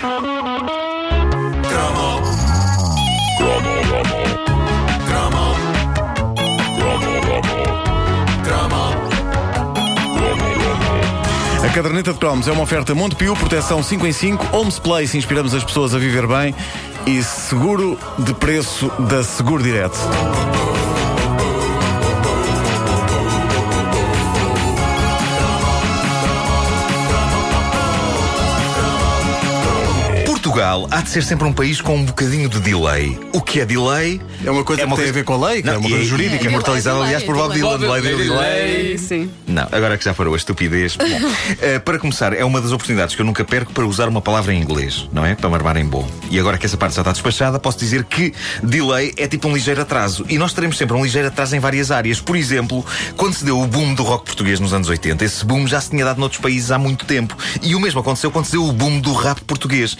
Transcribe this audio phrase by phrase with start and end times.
[0.00, 0.22] A
[11.74, 15.64] caderneta de cromos é uma oferta Montepio, proteção 5 em 5, Homes Place, inspiramos as
[15.64, 16.54] pessoas a viver bem
[17.04, 19.98] e seguro de preço da Seguro Direto.
[30.48, 33.18] Portugal há de ser sempre um país com um bocadinho de delay.
[33.34, 34.18] O que é delay?
[34.42, 36.06] É uma coisa que tem a ver com a lei, que é uma coisa e-
[36.06, 36.42] jurídica.
[36.42, 37.52] e Imortalizado, Delay, aliás, por Bob.
[37.54, 37.78] Dylan.
[37.78, 38.98] Delay, delay, delay.
[38.98, 39.30] Sim.
[39.46, 40.96] Não, agora que já parou a estupidez.
[40.96, 41.04] Bom,
[41.60, 44.54] eh, para começar, é uma das oportunidades que eu nunca perco para usar uma palavra
[44.54, 45.34] em inglês, não é?
[45.34, 46.08] Para me armar em bom.
[46.30, 49.52] E agora que essa parte já está despachada, posso dizer que delay é tipo um
[49.54, 50.24] ligeiro atraso.
[50.30, 52.20] E nós teremos sempre um ligeiro atraso em várias áreas.
[52.22, 52.84] Por exemplo,
[53.18, 55.90] quando se deu o boom do rock português nos anos 80, esse boom já se
[55.90, 57.36] tinha dado noutros países há muito tempo.
[57.62, 59.96] E o mesmo aconteceu quando se deu o boom do rap português.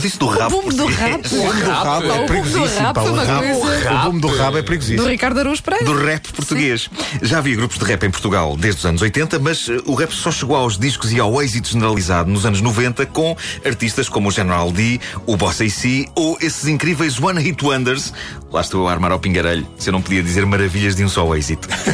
[0.00, 0.96] Eu disse do do português.
[0.96, 1.26] rap?
[1.26, 2.80] O boom do rabo o é boom do perigosíssimo.
[2.86, 5.08] rap pá, foi O rabo- o boom do rabo é Do perigosíssimo.
[5.08, 5.84] Ricardo Araújo Pereira.
[5.84, 6.88] do rap português.
[7.20, 10.10] Já havia grupos de rap em Portugal desde os anos 80, mas eh, o rap
[10.14, 14.32] só chegou aos discos e ao êxito generalizado nos anos 90 com artistas como o
[14.32, 18.12] General D, o Boss AC ou esses incríveis One Hit Wonders.
[18.50, 21.36] Lá estou a armar ao pingarelho, se eu não podia dizer maravilhas de um só
[21.36, 21.68] êxito.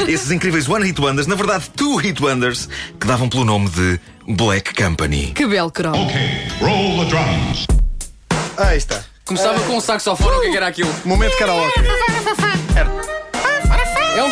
[0.00, 3.68] Bom, esses incríveis One Hit Wonders, na verdade, Two Hit Wonders, que davam pelo nome
[3.68, 4.00] de
[4.32, 5.32] Black Company.
[5.34, 6.06] Que belo cromo.
[6.06, 7.66] Okay, roll the drums.
[8.56, 9.04] Aí está.
[9.26, 10.94] Começava com um saxofone, o que é que era aquilo?
[11.04, 11.80] Momento karaoke.
[14.16, 14.30] É um.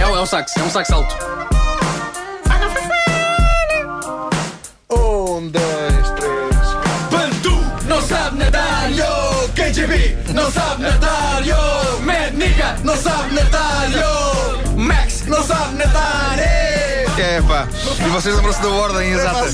[0.00, 1.16] É um, é um sax, é um sax alto.
[4.90, 7.10] Um, dois, três.
[7.10, 9.48] Bantu não sabe nadar, yo!
[9.54, 12.00] KGB não sabe nadar, yo!
[12.02, 14.45] Mad Nigga não sabe nadar, yo!
[17.18, 17.66] É pá,
[18.04, 19.46] e vocês lembram-se da ordem exata?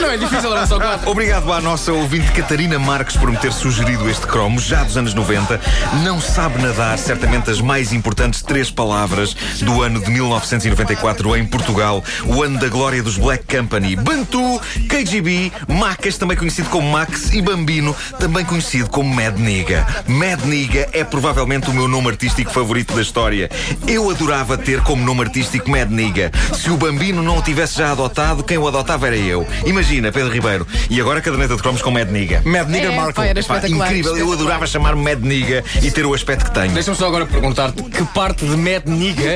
[0.00, 1.10] Não é difícil, era só quatro.
[1.10, 5.12] Obrigado à nossa ouvinte Catarina Marques por me ter sugerido este cromo, já dos anos
[5.12, 5.60] 90.
[6.02, 12.02] Não sabe nadar, certamente as mais importantes três palavras do ano de 1994 em Portugal,
[12.24, 13.94] o ano da glória dos Black Company.
[13.94, 19.86] Bantu, KGB, Macas, também conhecido como Max, e Bambino, também conhecido como Mad Nigga.
[20.08, 23.50] Mad Nigga é provavelmente o meu nome artístico favorito da história.
[23.86, 26.32] Eu adorava ter como nome artístico Mad Nigga.
[26.54, 29.44] Se o Bambino não o tivesse já adotado, quem o adotava era eu.
[29.64, 30.64] Imagina, Pedro Ribeiro.
[30.88, 32.42] E agora a caderneta de cromos com Mad Nigga.
[32.44, 33.20] Mad Nigger É, Marco.
[33.20, 33.86] era Pá, espetacular.
[33.88, 36.72] incrível, eu adorava chamar-me Mad Nigga e ter o aspecto que tenho.
[36.72, 39.32] Deixa-me só agora perguntar-te que parte de Mad Nigga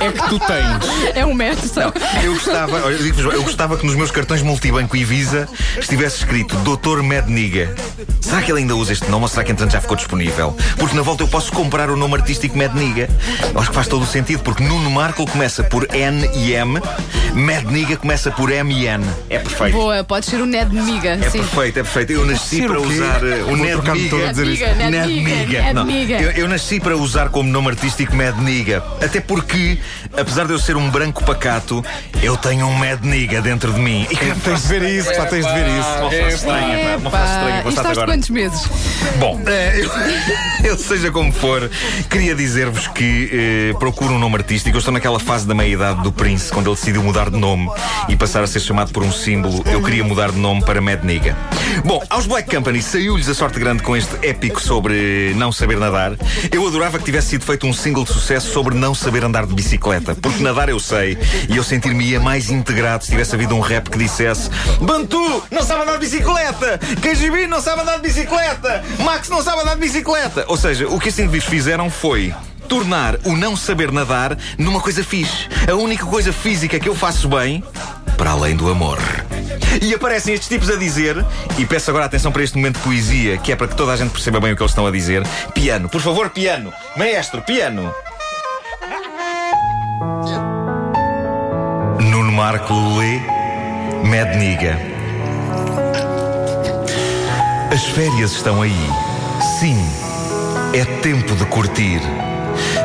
[0.00, 1.16] é que tu tens?
[1.16, 1.92] É um metro só.
[2.22, 5.48] Eu gostava, olha, eu, digo-vos, eu gostava que nos meus cartões multibanco e Visa
[5.78, 7.02] estivesse escrito Dr.
[7.02, 7.74] Mad Nigga.
[8.20, 10.56] Será que ele ainda usa este nome ou será que entretanto já ficou disponível?
[10.78, 13.08] Porque na volta eu posso comprar o nome artístico Mad Nigga.
[13.56, 16.80] Acho que faz todo o sentido, porque Nuno Marco começa por N e M,
[17.34, 19.04] Mad Nigga começa por M e N.
[19.28, 19.72] É perfeito.
[19.72, 21.10] Boa, pode ser o Ned Miga.
[21.10, 21.38] É sim.
[21.38, 22.12] perfeito, é perfeito.
[22.12, 24.32] Eu nasci Ser para usar uh, o Ned Miga.
[24.32, 25.24] dizer Ned isto.
[25.24, 28.82] Miga, Ned Miga, eu, eu nasci para usar como nome artístico Mad Niga.
[29.00, 29.78] Até porque,
[30.16, 31.84] apesar de eu ser um branco pacato,
[32.22, 34.06] eu tenho um Mad Niga dentro de mim.
[34.10, 35.88] E que Tens de ver isso, pá, tens de ver isso.
[36.00, 37.64] uma frase estranha, uma frase estranha.
[37.68, 38.68] Isto aos quantos meses?
[39.18, 39.80] Bom, eh,
[40.64, 41.70] eu, eu, seja como for,
[42.08, 43.30] queria dizer-vos que
[43.72, 44.76] eh, procuro um nome artístico.
[44.76, 46.12] Eu estou naquela fase da meia-idade do
[46.50, 47.70] Quando ele decidiu mudar de nome
[48.08, 49.62] e passar a ser chamado por um símbolo.
[49.66, 51.36] Eu queria mudar de nome para Mad Nigga.
[51.84, 56.12] Bom, aos Black Company saiu-lhes a sorte grande com este épico sobre não saber nadar.
[56.50, 59.54] Eu adorava que tivesse sido feito um single de sucesso sobre não saber andar de
[59.54, 61.16] bicicleta, porque nadar eu sei
[61.48, 64.50] e eu sentir-me-ia mais integrado se tivesse havido um rap que dissesse
[64.80, 69.62] Bantu não sabe andar de bicicleta, KGB não sabe andar de bicicleta, Max não sabe
[69.62, 70.44] andar de bicicleta.
[70.48, 72.34] Ou seja, o que estes indivíduos fizeram foi
[72.70, 75.48] tornar o não saber nadar numa coisa fixe.
[75.68, 77.64] A única coisa física que eu faço bem,
[78.16, 79.00] para além do amor.
[79.82, 81.26] E aparecem estes tipos a dizer,
[81.58, 83.96] e peço agora atenção para este momento de poesia, que é para que toda a
[83.96, 85.26] gente perceba bem o que eles estão a dizer.
[85.52, 86.72] Piano, por favor, piano.
[86.96, 87.92] Maestro, piano.
[92.00, 93.18] Nuno Marco Lulê,
[94.04, 94.78] Mad Nigga.
[97.72, 98.90] As férias estão aí.
[99.58, 99.76] Sim,
[100.72, 102.00] é tempo de curtir.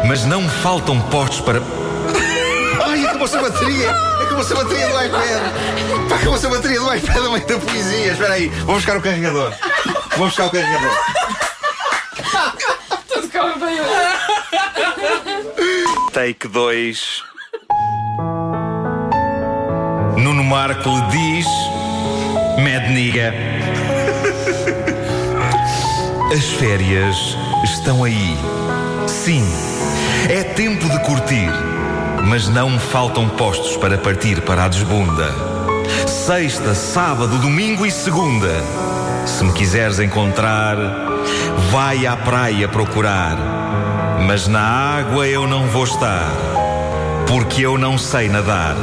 [0.07, 1.62] Mas não faltam postos para.
[2.86, 3.92] Ai, acabou-se a bateria!
[4.22, 6.10] Acabou-se a bateria do iPad!
[6.10, 8.12] Pá, acabou-se a bateria do iPad a meio da poesia!
[8.12, 9.52] Espera aí, vou buscar o carregador.
[10.18, 10.92] Vou buscar o carregador.
[13.07, 13.78] Tudo corre bem
[16.13, 17.24] Take 2.
[20.18, 21.48] Nuno Marco lhe diz:
[22.60, 23.34] Mad Nigga.
[26.34, 27.18] As férias
[27.63, 28.38] estão aí.
[29.07, 29.46] Sim,
[30.30, 31.50] é tempo de curtir.
[32.27, 35.31] Mas não faltam postos para partir para a desbunda.
[36.07, 38.51] sexta, sábado, domingo e segunda.
[39.25, 40.77] Se me quiseres encontrar,
[41.72, 43.38] vai à praia procurar.
[44.25, 46.31] Mas na água eu não vou estar,
[47.28, 48.75] porque eu não sei nadar.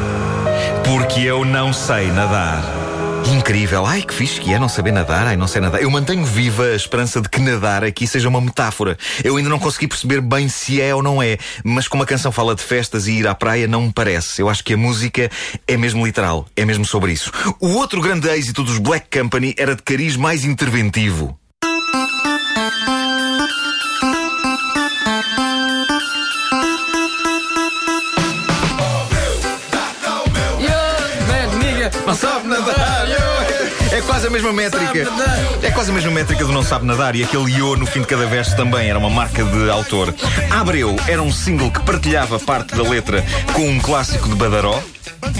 [0.85, 2.81] Porque eu não sei nadar.
[3.25, 3.87] Incrível.
[3.87, 5.27] Ai, que fixe que é não saber nadar.
[5.27, 5.81] Ai, não sei nadar.
[5.81, 8.97] Eu mantenho viva a esperança de que nadar aqui seja uma metáfora.
[9.23, 11.39] Eu ainda não consegui perceber bem se é ou não é.
[11.65, 14.41] Mas como a canção fala de festas e ir à praia, não me parece.
[14.43, 15.31] Eu acho que a música
[15.67, 16.47] é mesmo literal.
[16.57, 17.33] É mesmo sobre isso.
[17.61, 21.39] O outro grande êxito dos Black Company era de cariz mais interventivo.
[33.93, 35.06] É quase a mesma métrica.
[35.62, 38.06] É quase a mesma métrica do Não Sabe Nadar e aquele Yo no fim de
[38.06, 40.15] cada verso também era uma marca de autor.
[40.50, 43.23] Abreu era um single que partilhava parte da letra
[43.53, 44.83] com um clássico de Badaró.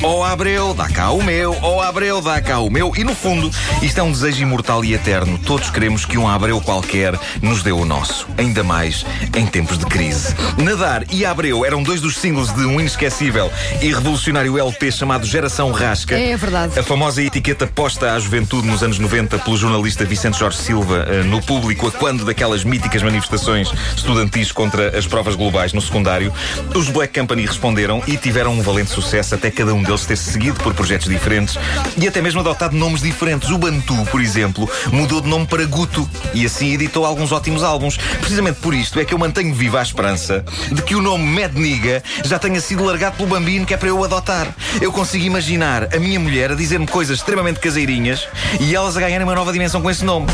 [0.05, 2.93] Ó Abreu, dá cá o meu, ó Abreu, dá cá o meu.
[2.97, 3.51] E no fundo,
[3.83, 5.39] isto é um desejo imortal e eterno.
[5.39, 8.27] Todos queremos que um Abreu qualquer nos dê o nosso.
[8.37, 9.05] Ainda mais
[9.37, 10.35] em tempos de crise.
[10.59, 13.51] Nadar e Abreu eram dois dos singles de um inesquecível
[13.81, 16.19] e revolucionário LP chamado Geração Rasca.
[16.19, 16.79] É verdade.
[16.79, 21.23] A famosa etiqueta posta à juventude nos anos 90 pelo jornalista Vicente Jorge Silva eh,
[21.23, 26.33] no público a quando daquelas míticas manifestações estudantis contra as provas globais no secundário,
[26.75, 30.33] os Black Company responderam e tiveram um valente sucesso até cada um deles ter -se
[30.33, 31.57] seguido por projetos diferentes
[31.97, 33.51] e até mesmo adotado nomes diferentes.
[33.51, 37.97] O Bantu, por exemplo, mudou de nome para Guto e assim editou alguns ótimos álbuns.
[37.97, 41.55] Precisamente por isto é que eu mantenho viva a esperança de que o nome Mad
[41.55, 44.55] Nigga já tenha sido largado pelo bambino que é para eu adotar.
[44.81, 48.27] Eu consigo imaginar a minha mulher a dizer-me coisas extremamente caseirinhas
[48.61, 50.27] e elas a ganharem uma nova dimensão com esse nome.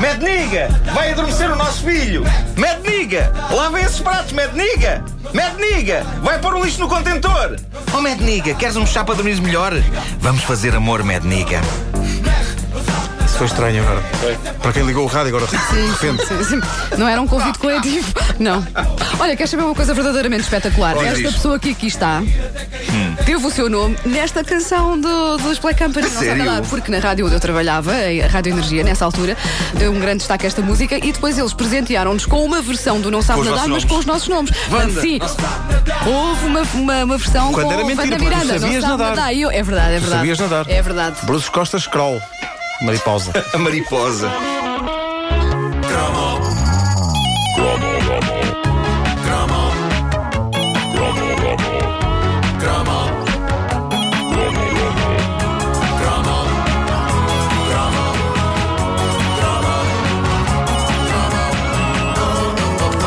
[0.00, 2.22] Mad Nigga, vai adormecer o nosso filho.
[2.56, 4.32] Mad Nigga, lava esses pratos.
[4.32, 7.56] Mad Nigga, vai pôr o lixo no contentor.
[7.94, 9.72] Oh, Mad Nigga, queres um chá para dormir melhor?
[10.20, 11.60] Vamos fazer amor, Mad Nigga.
[13.36, 14.02] Isso foi estranho agora.
[14.62, 16.26] Para quem ligou o rádio agora, de repente.
[16.26, 16.60] Sim, sim.
[16.96, 18.10] Não era um convite coletivo.
[18.38, 18.66] Não.
[19.20, 20.94] Olha, queres saber uma coisa verdadeiramente espetacular?
[20.94, 21.32] Pois Esta diz.
[21.34, 22.22] pessoa que aqui está
[23.26, 26.06] teve o seu nome nesta canção do, dos Black Company.
[26.06, 26.44] Não sabe Sério?
[26.46, 29.36] nada, porque na rádio onde eu trabalhava, a Rádio Energia, nessa altura,
[29.74, 33.10] deu um grande destaque a esta música e depois eles presentearam-nos com uma versão do
[33.10, 33.84] Não Sabe Com os Nadar, mas nomes.
[33.84, 34.50] com os nossos nomes.
[34.70, 34.98] Wanda.
[35.02, 35.18] Sim,
[36.06, 38.60] houve uma, uma, uma versão Quando com era mentira, Wanda porque tu Miranda.
[38.60, 39.34] sabias não sabe nadar.
[39.34, 40.10] E eu, é verdade, é verdade.
[40.20, 40.70] sabias nadar.
[40.70, 41.16] É verdade.
[41.24, 42.18] Bruce Costa Scroll.
[42.82, 43.32] Mariposa.
[43.52, 44.30] A mariposa.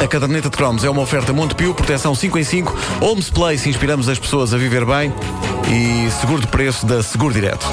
[0.02, 4.10] A caderneta de cromos é uma oferta Montepio, proteção 5 em 5, Homes Place, inspiramos
[4.10, 5.14] as pessoas a viver bem
[5.70, 7.68] e seguro de preço da Seguro Direto.